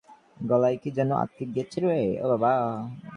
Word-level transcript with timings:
গলায় 0.49 0.77
কি 0.81 0.89
যেন 0.97 1.09
আটকে 1.13 1.43
গিয়েছে। 1.45 1.77